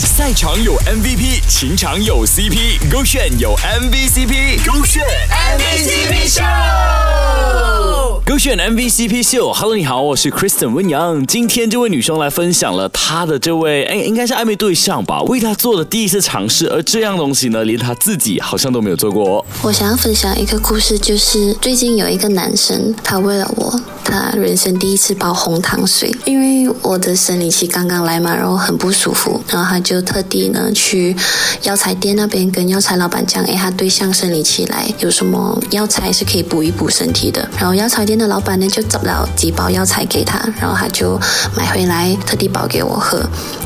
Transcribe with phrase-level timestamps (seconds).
[0.00, 6.42] 赛场有 MVP，情场有 CP，勾选有 MVCp，勾选 MVCp 秀，
[8.26, 9.52] 勾选 MVCp 秀。
[9.52, 11.24] Hello，你好，我是 Kristen 温阳。
[11.24, 19.46] 今天这位女生来分享了她的这位，哎，应该是暧昧对象吧，为她做的第一次尝试，而这样东西呢，连她自己好像都没有做过。
[19.62, 23.80] 我想要分享一个故事，就是最近有一个男生，他为了我。
[24.14, 31.16] 他人生第一次煲红糖水，因为我的生理期刚刚来嘛，然后很不舒服，然后他就特地呢去
[31.62, 37.48] 药材店那边跟药材老板讲，哎，他对象生理期来，有什么药材是可以补一补身体的。
[37.58, 41.18] 然后药材店的老板呢就找了几包药材给他，然后他就
[41.56, 43.20] 买回来特地煲给我喝。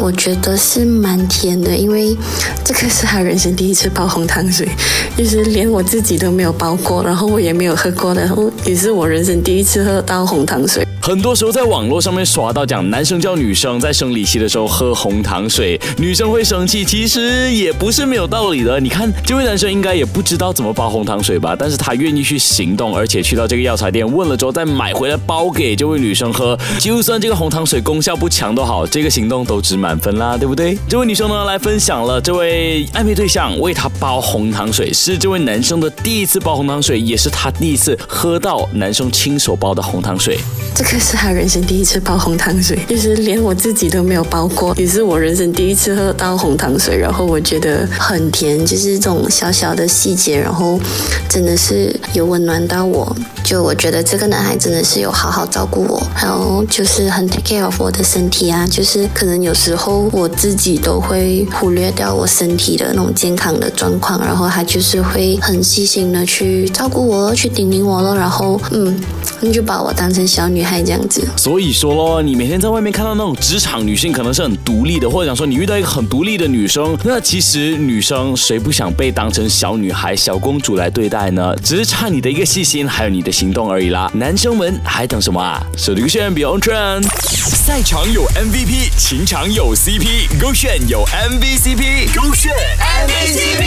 [0.00, 2.16] 我觉得是蛮甜的，因为
[2.64, 4.68] 这个是他人生第一次煲红糖水，
[5.16, 10.31] 就是连我自己都没有煲过，然后我也没有喝过，然后也是我人生第一次喝到。
[10.32, 18.78] 红糖水，很多时候在网络上面刷到讲男生叫女生在生理期的时候喝红糖水，女生会生气，其实也不是没有道理的。
[18.78, 30.78] 你看这位男生应该也不知道怎么煲红糖水吧，但是他愿意去行动，而且去到这个药材店问了之后再买回来煲给这位女生喝，就算这个红糖水功效不强都好，这个行动都值满分啦，对不对？
[30.88, 40.12] 这位女生呢来分享了这位暧昧对象为她煲红糖水，是这位男生的第一次煲红糖水，也是他第一次喝到男生亲手煲的红糖。
[40.16, 40.38] 水，
[40.74, 50.80] 这个是他人生第一次煲红糖水，就是连我自己都没有煲过，也是我人生第一次喝到红糖水，然后我觉得很甜，就是这种小小的细节，然后
[51.28, 53.14] 真的是有温暖到我。
[53.44, 68.98] 就我觉得这个男孩真的是有好好照顾我，然后就是很 take care of 我的身体啊，就是可能有时候我自己都会忽略掉我身体的那种健康的状况，然后他就是会很细心的去照顾我，去叮咛我了，然后嗯，
[69.42, 71.28] 你就把我当成小女孩这样子。
[71.36, 81.54] 所以说咯，你每天在外面看到那种职场女性可能是很独立的，或者讲说你遇到一个很独立的女生，那其实女生谁不想被当成小女孩、小公主来对待呢？
[81.62, 83.32] 只是差你的一个细心，还有你的。
[83.32, 85.60] 行动而已啦，男生们还等什么啊？
[85.76, 87.02] 手机炫 Beyond Trend，
[87.56, 93.61] 赛场有 MVP，情场有 CP，勾选有 MVCp，勾选 MVCp Show。